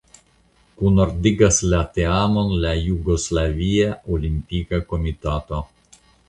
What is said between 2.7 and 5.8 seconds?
Jugoslavia Olimpika Komitato.